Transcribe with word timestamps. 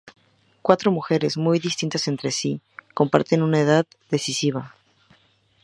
Cuatro 0.63 0.91
mujeres, 0.91 1.37
muy 1.37 1.59
distintas 1.59 2.07
entre 2.07 2.31
sí, 2.31 2.59
comparten 2.95 3.43
una 3.43 3.59
edad 3.59 3.85
decisiva. 4.09 4.73